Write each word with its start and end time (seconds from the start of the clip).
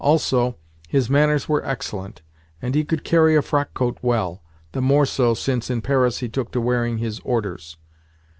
Also, 0.03 0.55
his 0.87 1.11
manners 1.11 1.47
were 1.47 1.63
excellent, 1.63 2.23
and 2.59 2.73
he 2.73 2.83
could 2.83 3.03
carry 3.03 3.35
a 3.35 3.41
frockcoat 3.43 3.97
well—the 4.01 4.81
more 4.81 5.05
so 5.05 5.35
since, 5.35 5.69
in 5.69 5.79
Paris, 5.83 6.17
he 6.17 6.27
took 6.27 6.51
to 6.53 6.59
wearing 6.59 6.97
his 6.97 7.19
orders. 7.19 7.77